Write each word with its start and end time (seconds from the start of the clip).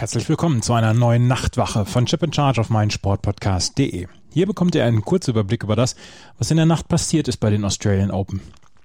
Herzlich 0.00 0.30
willkommen 0.30 0.62
zu 0.62 0.72
einer 0.72 0.94
neuen 0.94 1.28
Nachtwache 1.28 1.84
von 1.84 2.06
Chip 2.06 2.22
and 2.22 2.34
Charge 2.34 2.58
auf 2.58 2.70
meinsportpodcast.de. 2.70 4.06
Hier 4.32 4.46
bekommt 4.46 4.74
ihr 4.74 4.86
einen 4.86 5.02
Kurzüberblick 5.02 5.62
über 5.62 5.76
das, 5.76 5.94
was 6.38 6.50
in 6.50 6.56
der 6.56 6.64
Nacht 6.64 6.88
passiert 6.88 7.28
ist 7.28 7.36
bei 7.36 7.50
den 7.50 7.66
Australian 7.66 8.10
Open, 8.10 8.40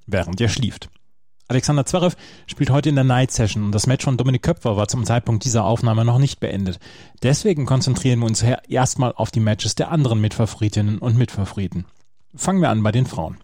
während 0.07 0.41
ihr 0.41 0.49
schlieft. 0.49 0.89
Alexander 1.47 1.85
Zverev 1.85 2.17
spielt 2.47 2.69
heute 2.69 2.89
in 2.89 2.95
der 2.95 3.05
Night 3.05 3.31
Session 3.31 3.63
und 3.63 3.71
das 3.71 3.87
Match 3.87 4.03
von 4.03 4.17
Dominik 4.17 4.43
Köpfer 4.43 4.75
war 4.75 4.89
zum 4.89 5.05
Zeitpunkt 5.05 5.45
dieser 5.45 5.63
Aufnahme 5.63 6.03
noch 6.03 6.17
nicht 6.17 6.41
beendet. 6.41 6.79
Deswegen 7.23 7.65
konzentrieren 7.65 8.19
wir 8.19 8.25
uns 8.25 8.43
erstmal 8.67 9.13
auf 9.13 9.31
die 9.31 9.39
Matches 9.39 9.75
der 9.75 9.91
anderen 9.91 10.19
Mitfavoritinnen 10.19 10.99
und 10.99 11.17
Mitfavoriten. 11.17 11.85
Fangen 12.35 12.59
wir 12.59 12.69
an 12.69 12.83
bei 12.83 12.91
den 12.91 13.05
Frauen. 13.05 13.37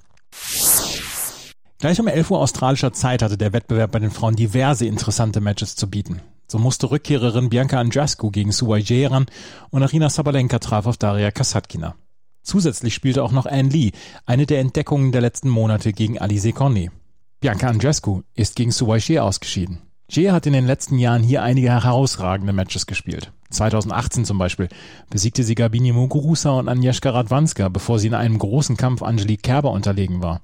Gleich 1.79 2.01
um 2.01 2.09
11 2.09 2.31
Uhr 2.31 2.39
australischer 2.39 2.91
Zeit 2.91 3.21
hatte 3.21 3.37
der 3.37 3.53
Wettbewerb 3.53 3.93
bei 3.93 3.99
den 3.99 4.11
Frauen 4.11 4.35
diverse 4.35 4.85
interessante 4.85 5.39
Matches 5.39 5.77
zu 5.77 5.89
bieten. 5.89 6.21
So 6.51 6.59
musste 6.59 6.91
Rückkehrerin 6.91 7.47
Bianca 7.47 7.79
Andreescu 7.79 8.29
gegen 8.29 8.51
Suwai 8.51 8.83
ran 9.07 9.27
und 9.69 9.83
Arina 9.83 10.09
Sabalenka 10.09 10.59
traf 10.59 10.85
auf 10.85 10.97
Daria 10.97 11.31
Kasatkina. 11.31 11.95
Zusätzlich 12.43 12.93
spielte 12.93 13.23
auch 13.23 13.31
noch 13.31 13.45
Anne 13.45 13.69
Lee, 13.69 13.91
eine 14.25 14.45
der 14.45 14.59
Entdeckungen 14.59 15.13
der 15.13 15.21
letzten 15.21 15.47
Monate 15.47 15.93
gegen 15.93 16.19
Alice 16.19 16.53
Cornet. 16.53 16.91
Bianca 17.39 17.69
Andreescu 17.69 18.23
ist 18.35 18.57
gegen 18.57 18.71
Suwai 18.71 19.21
ausgeschieden. 19.21 19.77
Jie 20.09 20.31
hat 20.31 20.45
in 20.45 20.51
den 20.51 20.65
letzten 20.65 20.99
Jahren 20.99 21.23
hier 21.23 21.41
einige 21.41 21.69
herausragende 21.69 22.51
Matches 22.51 22.85
gespielt. 22.85 23.31
2018 23.51 24.25
zum 24.25 24.37
Beispiel 24.37 24.67
besiegte 25.09 25.45
sie 25.45 25.55
Gabini 25.55 25.93
Muguruza 25.93 26.49
und 26.59 26.67
Agnieszka 26.67 27.11
Radwanska, 27.11 27.69
bevor 27.69 27.97
sie 27.97 28.07
in 28.07 28.13
einem 28.13 28.37
großen 28.37 28.75
Kampf 28.75 29.03
Angelique 29.03 29.43
Kerber 29.43 29.71
unterlegen 29.71 30.21
war. 30.21 30.41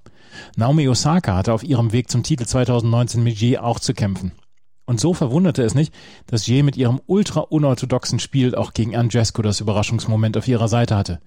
Naomi 0.55 0.87
Osaka 0.87 1.35
hatte 1.35 1.51
auf 1.51 1.65
ihrem 1.65 1.91
Weg 1.91 2.09
zum 2.09 2.23
Titel 2.23 2.45
2019 2.45 3.21
mit 3.21 3.41
Jie 3.41 3.57
auch 3.57 3.81
zu 3.81 3.93
kämpfen. 3.93 4.31
Und 4.87 5.01
so 5.01 5.13
verwunderte 5.13 5.63
es 5.63 5.75
nicht, 5.75 5.93
dass 6.27 6.47
Jie 6.47 6.63
mit 6.63 6.77
ihrem 6.77 7.01
ultra 7.07 7.41
unorthodoxen 7.41 8.19
Spiel 8.19 8.55
auch 8.55 8.73
gegen 8.73 8.95
Andrescu 8.95 9.41
das 9.41 9.59
Überraschungsmoment 9.59 10.37
auf 10.37 10.47
ihrer 10.47 10.69
Seite 10.69 10.95
hatte. 10.95 11.19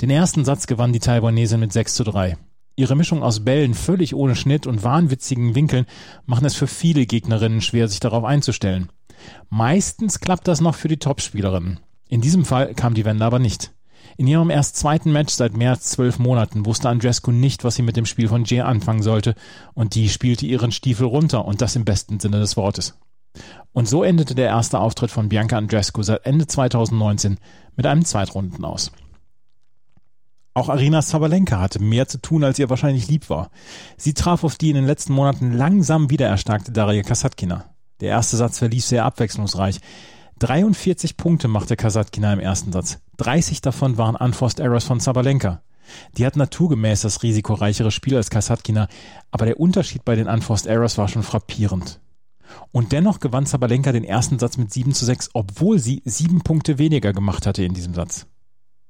Den 0.00 0.08
ersten 0.08 0.44
Satz 0.44 0.68
gewann 0.68 0.92
die 0.92 1.00
Taiwanesin 1.00 1.58
mit 1.58 1.72
6 1.72 1.94
zu 1.94 2.04
3. 2.04 2.38
Ihre 2.76 2.94
Mischung 2.94 3.24
aus 3.24 3.44
Bällen 3.44 3.74
völlig 3.74 4.14
ohne 4.14 4.36
Schnitt 4.36 4.68
und 4.68 4.84
wahnwitzigen 4.84 5.56
Winkeln 5.56 5.86
machen 6.26 6.46
es 6.46 6.54
für 6.54 6.68
viele 6.68 7.04
Gegnerinnen 7.04 7.60
schwer, 7.60 7.88
sich 7.88 8.00
darauf 8.00 8.24
einzustellen. 8.24 8.88
Meistens 9.50 10.20
klappt 10.20 10.46
das 10.46 10.60
noch 10.60 10.76
für 10.76 10.88
die 10.88 10.96
Topspielerinnen. 10.96 11.80
In 12.08 12.20
diesem 12.20 12.44
Fall 12.44 12.72
kam 12.74 12.94
die 12.94 13.04
Wende 13.04 13.24
aber 13.24 13.40
nicht. 13.40 13.72
In 14.16 14.26
ihrem 14.26 14.50
erst 14.50 14.76
zweiten 14.76 15.12
Match 15.12 15.32
seit 15.34 15.56
mehr 15.56 15.70
als 15.70 15.90
zwölf 15.90 16.18
Monaten 16.18 16.66
wusste 16.66 16.88
Andrescu 16.88 17.30
nicht, 17.30 17.64
was 17.64 17.76
sie 17.76 17.82
mit 17.82 17.96
dem 17.96 18.06
Spiel 18.06 18.28
von 18.28 18.44
Jay 18.44 18.60
anfangen 18.60 19.02
sollte, 19.02 19.34
und 19.74 19.94
die 19.94 20.08
spielte 20.08 20.46
ihren 20.46 20.72
Stiefel 20.72 21.06
runter, 21.06 21.44
und 21.44 21.60
das 21.60 21.76
im 21.76 21.84
besten 21.84 22.20
Sinne 22.20 22.40
des 22.40 22.56
Wortes. 22.56 22.98
Und 23.72 23.88
so 23.88 24.02
endete 24.02 24.34
der 24.34 24.48
erste 24.48 24.78
Auftritt 24.78 25.10
von 25.10 25.28
Bianca 25.28 25.56
Andrescu 25.56 26.02
seit 26.02 26.26
Ende 26.26 26.46
2019 26.46 27.38
mit 27.76 27.86
einem 27.86 28.04
Zweitrunden 28.04 28.64
aus. 28.64 28.92
Auch 30.54 30.68
Arina 30.68 31.00
Sabalenka 31.00 31.58
hatte 31.58 31.80
mehr 31.80 32.06
zu 32.08 32.20
tun, 32.20 32.44
als 32.44 32.58
ihr 32.58 32.68
wahrscheinlich 32.68 33.08
lieb 33.08 33.30
war. 33.30 33.50
Sie 33.96 34.12
traf 34.12 34.44
auf 34.44 34.56
die 34.56 34.68
in 34.68 34.76
den 34.76 34.86
letzten 34.86 35.14
Monaten 35.14 35.52
langsam 35.52 36.10
wieder 36.10 36.26
erstarkte 36.28 36.72
Daria 36.72 37.02
Kasatkina. 37.02 37.64
Der 38.00 38.10
erste 38.10 38.36
Satz 38.36 38.58
verlief 38.58 38.84
sehr 38.84 39.06
abwechslungsreich. 39.06 39.80
43 40.42 41.16
Punkte 41.16 41.46
machte 41.46 41.76
Kasatkina 41.76 42.32
im 42.32 42.40
ersten 42.40 42.72
Satz. 42.72 42.98
30 43.18 43.60
davon 43.60 43.96
waren 43.96 44.16
Unforced 44.16 44.58
Errors 44.58 44.82
von 44.82 44.98
Sabalenka. 44.98 45.62
Die 46.18 46.26
hat 46.26 46.34
naturgemäß 46.34 47.02
das 47.02 47.22
risikoreichere 47.22 47.92
Spiel 47.92 48.16
als 48.16 48.28
Kasatkina, 48.28 48.88
aber 49.30 49.46
der 49.46 49.60
Unterschied 49.60 50.04
bei 50.04 50.16
den 50.16 50.26
Unforced 50.26 50.66
Errors 50.66 50.98
war 50.98 51.06
schon 51.06 51.22
frappierend. 51.22 52.00
Und 52.72 52.90
dennoch 52.90 53.20
gewann 53.20 53.46
Sabalenka 53.46 53.92
den 53.92 54.02
ersten 54.02 54.40
Satz 54.40 54.56
mit 54.56 54.72
7 54.72 54.92
zu 54.92 55.04
6, 55.04 55.30
obwohl 55.34 55.78
sie 55.78 56.02
sieben 56.04 56.40
Punkte 56.40 56.76
weniger 56.76 57.12
gemacht 57.12 57.46
hatte 57.46 57.62
in 57.62 57.74
diesem 57.74 57.94
Satz. 57.94 58.26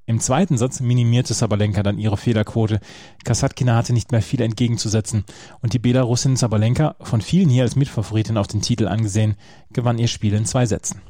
Im 0.06 0.20
zweiten 0.20 0.56
Satz 0.56 0.80
minimierte 0.80 1.34
Sabalenka 1.34 1.82
dann 1.82 1.98
ihre 1.98 2.16
Fehlerquote. 2.16 2.80
Kasatkina 3.24 3.76
hatte 3.76 3.92
nicht 3.92 4.10
mehr 4.10 4.22
viel 4.22 4.41
entgegenzusetzen 4.41 5.24
und 5.60 5.74
die 5.74 5.78
Belarusin 5.78 6.36
Sabalenka, 6.36 6.96
von 7.02 7.20
vielen 7.20 7.50
hier 7.50 7.64
als 7.64 7.76
Mitfavoritin 7.76 8.38
auf 8.38 8.46
den 8.46 8.62
Titel 8.62 8.88
angesehen, 8.88 9.36
gewann 9.74 9.98
ihr 9.98 10.08
Spiel 10.08 10.32
in 10.32 10.46
zwei 10.46 10.64
Sätzen. 10.64 11.02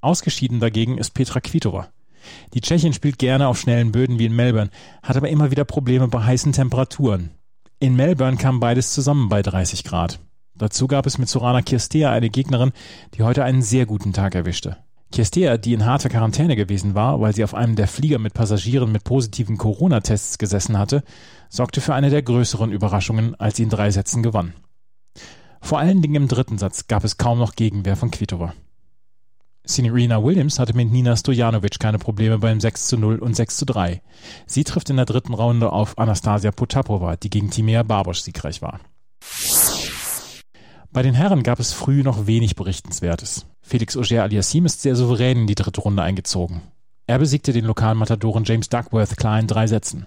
Ausgeschieden 0.00 0.60
dagegen 0.60 0.98
ist 0.98 1.14
Petra 1.14 1.40
Kvitova. 1.40 1.88
Die 2.54 2.60
Tschechin 2.60 2.92
spielt 2.92 3.18
gerne 3.18 3.48
auf 3.48 3.58
schnellen 3.58 3.92
Böden 3.92 4.18
wie 4.18 4.26
in 4.26 4.36
Melbourne, 4.36 4.70
hat 5.02 5.16
aber 5.16 5.28
immer 5.28 5.50
wieder 5.50 5.64
Probleme 5.64 6.08
bei 6.08 6.22
heißen 6.22 6.52
Temperaturen. 6.52 7.30
In 7.80 7.96
Melbourne 7.96 8.36
kam 8.36 8.60
beides 8.60 8.92
zusammen 8.92 9.28
bei 9.28 9.42
30 9.42 9.84
Grad. 9.84 10.20
Dazu 10.54 10.88
gab 10.88 11.06
es 11.06 11.18
mit 11.18 11.28
Sorana 11.28 11.62
Kirstea 11.62 12.10
eine 12.10 12.30
Gegnerin, 12.30 12.72
die 13.14 13.22
heute 13.22 13.44
einen 13.44 13.62
sehr 13.62 13.86
guten 13.86 14.12
Tag 14.12 14.34
erwischte. 14.34 14.76
Kirstea, 15.10 15.56
die 15.56 15.72
in 15.72 15.86
harter 15.86 16.10
Quarantäne 16.10 16.54
gewesen 16.54 16.94
war, 16.94 17.20
weil 17.20 17.34
sie 17.34 17.44
auf 17.44 17.54
einem 17.54 17.76
der 17.76 17.88
Flieger 17.88 18.18
mit 18.18 18.34
Passagieren 18.34 18.92
mit 18.92 19.04
positiven 19.04 19.56
Corona-Tests 19.56 20.38
gesessen 20.38 20.78
hatte, 20.78 21.02
sorgte 21.48 21.80
für 21.80 21.94
eine 21.94 22.10
der 22.10 22.22
größeren 22.22 22.72
Überraschungen, 22.72 23.34
als 23.36 23.56
sie 23.56 23.62
in 23.62 23.70
drei 23.70 23.90
Sätzen 23.90 24.22
gewann. 24.22 24.54
Vor 25.62 25.78
allen 25.78 26.02
Dingen 26.02 26.14
im 26.14 26.28
dritten 26.28 26.58
Satz 26.58 26.88
gab 26.88 27.04
es 27.04 27.16
kaum 27.16 27.38
noch 27.38 27.54
Gegenwehr 27.54 27.96
von 27.96 28.10
Kvitova. 28.10 28.52
Serena 29.68 30.24
Williams 30.24 30.58
hatte 30.58 30.74
mit 30.74 30.90
Nina 30.90 31.14
Stojanovic 31.14 31.78
keine 31.78 31.98
Probleme 31.98 32.38
beim 32.38 32.58
6 32.58 32.88
zu 32.88 32.96
0 32.96 33.18
und 33.18 33.36
6 33.36 33.58
zu 33.58 33.66
3. 33.66 34.00
Sie 34.46 34.64
trifft 34.64 34.88
in 34.88 34.96
der 34.96 35.04
dritten 35.04 35.34
Runde 35.34 35.70
auf 35.70 35.98
Anastasia 35.98 36.50
Potapova, 36.52 37.16
die 37.16 37.28
gegen 37.28 37.50
Timea 37.50 37.82
Barbosch 37.82 38.22
siegreich 38.22 38.62
war. 38.62 38.80
Bei 40.90 41.02
den 41.02 41.12
Herren 41.12 41.42
gab 41.42 41.60
es 41.60 41.74
früh 41.74 42.02
noch 42.02 42.26
wenig 42.26 42.56
Berichtenswertes. 42.56 43.44
Felix 43.60 43.94
Auger-Aliassime 43.94 44.66
ist 44.66 44.80
sehr 44.80 44.96
souverän 44.96 45.42
in 45.42 45.46
die 45.46 45.54
dritte 45.54 45.82
Runde 45.82 46.02
eingezogen. 46.02 46.62
Er 47.06 47.18
besiegte 47.18 47.52
den 47.52 47.66
lokalen 47.66 47.98
Matadoren 47.98 48.44
James 48.44 48.70
Duckworth 48.70 49.18
klar 49.18 49.38
in 49.38 49.46
drei 49.46 49.66
Sätzen. 49.66 50.06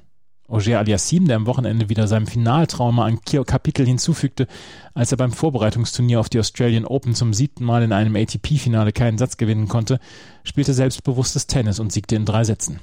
Auger 0.51 0.79
Aliassim, 0.79 1.27
der 1.27 1.37
am 1.37 1.45
Wochenende 1.45 1.87
wieder 1.87 2.07
seinem 2.07 2.27
Finaltrauma 2.27 3.05
ein 3.05 3.21
Kapitel 3.21 3.85
hinzufügte, 3.85 4.47
als 4.93 5.11
er 5.11 5.17
beim 5.17 5.31
Vorbereitungsturnier 5.31 6.19
auf 6.19 6.27
die 6.27 6.39
Australian 6.39 6.85
Open 6.85 7.15
zum 7.15 7.33
siebten 7.33 7.63
Mal 7.63 7.83
in 7.83 7.93
einem 7.93 8.15
ATP-Finale 8.17 8.91
keinen 8.91 9.17
Satz 9.17 9.37
gewinnen 9.37 9.69
konnte, 9.69 9.99
spielte 10.43 10.73
selbstbewusstes 10.73 11.47
Tennis 11.47 11.79
und 11.79 11.93
siegte 11.93 12.17
in 12.17 12.25
drei 12.25 12.43
Sätzen. 12.43 12.81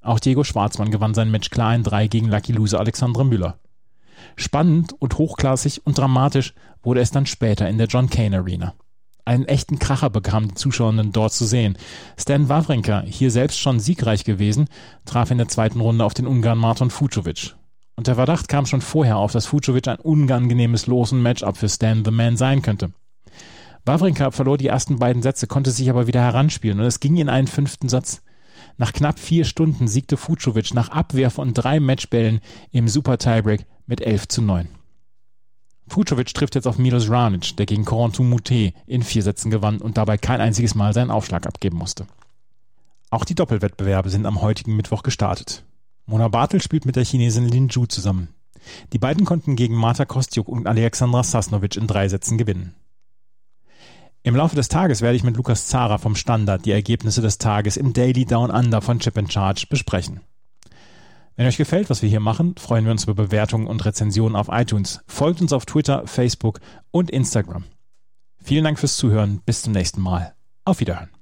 Auch 0.00 0.20
Diego 0.20 0.44
Schwarzmann 0.44 0.92
gewann 0.92 1.14
sein 1.14 1.30
Match 1.30 1.50
klar 1.50 1.74
in 1.74 1.82
drei 1.82 2.06
gegen 2.06 2.28
Lucky 2.28 2.52
Loser 2.52 2.78
Alexandre 2.78 3.24
Müller. 3.24 3.58
Spannend 4.36 4.94
und 5.00 5.18
hochklassig 5.18 5.84
und 5.84 5.98
dramatisch 5.98 6.54
wurde 6.84 7.00
es 7.00 7.10
dann 7.10 7.26
später 7.26 7.68
in 7.68 7.78
der 7.78 7.88
John 7.88 8.10
Kane 8.10 8.36
Arena. 8.36 8.74
Einen 9.24 9.44
echten 9.44 9.78
Kracher 9.78 10.10
bekamen 10.10 10.48
die 10.48 10.54
Zuschauerinnen 10.54 11.12
dort 11.12 11.32
zu 11.32 11.44
sehen. 11.44 11.78
Stan 12.18 12.48
Wawrinka, 12.48 13.02
hier 13.06 13.30
selbst 13.30 13.60
schon 13.60 13.78
siegreich 13.78 14.24
gewesen, 14.24 14.68
traf 15.04 15.30
in 15.30 15.38
der 15.38 15.48
zweiten 15.48 15.80
Runde 15.80 16.04
auf 16.04 16.14
den 16.14 16.26
Ungarn 16.26 16.58
Marton 16.58 16.90
Fucovic. 16.90 17.54
Und 17.94 18.08
der 18.08 18.16
Verdacht 18.16 18.48
kam 18.48 18.66
schon 18.66 18.80
vorher 18.80 19.18
auf, 19.18 19.30
dass 19.30 19.46
Fucovic 19.46 19.86
ein 19.86 20.00
unangenehmes 20.00 20.88
Los- 20.88 21.12
und 21.12 21.22
Matchup 21.22 21.56
für 21.56 21.68
Stan 21.68 22.04
the 22.04 22.10
Man 22.10 22.36
sein 22.36 22.62
könnte. 22.62 22.92
Wawrinka 23.84 24.32
verlor 24.32 24.58
die 24.58 24.66
ersten 24.66 24.98
beiden 24.98 25.22
Sätze, 25.22 25.46
konnte 25.46 25.70
sich 25.70 25.88
aber 25.88 26.06
wieder 26.06 26.20
heranspielen 26.20 26.80
und 26.80 26.86
es 26.86 27.00
ging 27.00 27.16
in 27.16 27.28
einen 27.28 27.48
fünften 27.48 27.88
Satz. 27.88 28.22
Nach 28.76 28.92
knapp 28.92 29.20
vier 29.20 29.44
Stunden 29.44 29.86
siegte 29.86 30.16
Fucovic 30.16 30.74
nach 30.74 30.88
Abwehr 30.88 31.30
von 31.30 31.54
drei 31.54 31.78
Matchbällen 31.78 32.40
im 32.72 32.88
Super 32.88 33.18
Tiebreak 33.18 33.66
mit 33.86 34.00
11 34.00 34.28
zu 34.28 34.42
9. 34.42 34.68
Fucovic 35.92 36.32
trifft 36.32 36.54
jetzt 36.54 36.66
auf 36.66 36.78
Milos 36.78 37.10
Ranic, 37.10 37.54
der 37.58 37.66
gegen 37.66 37.84
Corentin 37.84 38.30
Moutet 38.30 38.72
in 38.86 39.02
vier 39.02 39.22
Sätzen 39.22 39.50
gewann 39.50 39.76
und 39.76 39.98
dabei 39.98 40.16
kein 40.16 40.40
einziges 40.40 40.74
Mal 40.74 40.94
seinen 40.94 41.10
Aufschlag 41.10 41.46
abgeben 41.46 41.76
musste. 41.76 42.06
Auch 43.10 43.26
die 43.26 43.34
Doppelwettbewerbe 43.34 44.08
sind 44.08 44.24
am 44.24 44.40
heutigen 44.40 44.74
Mittwoch 44.74 45.02
gestartet. 45.02 45.64
Mona 46.06 46.28
Bartel 46.28 46.62
spielt 46.62 46.86
mit 46.86 46.96
der 46.96 47.04
Chinesin 47.04 47.46
Lin 47.46 47.68
Zhu 47.68 47.84
zusammen. 47.84 48.28
Die 48.94 48.98
beiden 48.98 49.26
konnten 49.26 49.54
gegen 49.54 49.74
Marta 49.74 50.06
Kostjuk 50.06 50.48
und 50.48 50.66
Alexandra 50.66 51.22
Sasnovic 51.22 51.76
in 51.76 51.86
drei 51.86 52.08
Sätzen 52.08 52.38
gewinnen. 52.38 52.74
Im 54.22 54.34
Laufe 54.34 54.56
des 54.56 54.68
Tages 54.68 55.02
werde 55.02 55.16
ich 55.16 55.24
mit 55.24 55.36
Lukas 55.36 55.66
Zara 55.66 55.98
vom 55.98 56.16
Standard 56.16 56.64
die 56.64 56.70
Ergebnisse 56.70 57.20
des 57.20 57.36
Tages 57.36 57.76
im 57.76 57.92
Daily 57.92 58.24
Down 58.24 58.50
Under 58.50 58.80
von 58.80 58.98
Chip 58.98 59.30
Charge 59.30 59.66
besprechen. 59.68 60.20
Wenn 61.36 61.46
euch 61.46 61.56
gefällt, 61.56 61.88
was 61.88 62.02
wir 62.02 62.08
hier 62.08 62.20
machen, 62.20 62.54
freuen 62.58 62.84
wir 62.84 62.92
uns 62.92 63.04
über 63.04 63.14
Bewertungen 63.14 63.66
und 63.66 63.84
Rezensionen 63.84 64.36
auf 64.36 64.48
iTunes. 64.50 65.00
Folgt 65.06 65.40
uns 65.40 65.52
auf 65.52 65.66
Twitter, 65.66 66.06
Facebook 66.06 66.60
und 66.90 67.10
Instagram. 67.10 67.64
Vielen 68.42 68.64
Dank 68.64 68.78
fürs 68.78 68.96
Zuhören. 68.96 69.40
Bis 69.46 69.62
zum 69.62 69.72
nächsten 69.72 70.00
Mal. 70.00 70.34
Auf 70.64 70.80
Wiederhören. 70.80 71.21